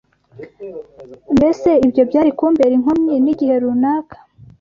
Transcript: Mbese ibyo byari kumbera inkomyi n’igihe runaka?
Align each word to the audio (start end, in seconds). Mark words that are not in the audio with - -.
Mbese 1.35 1.69
ibyo 1.85 2.03
byari 2.09 2.29
kumbera 2.37 2.73
inkomyi 2.77 3.15
n’igihe 3.23 3.55
runaka? 3.63 4.17